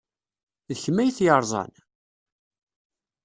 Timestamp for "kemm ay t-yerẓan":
0.81-1.71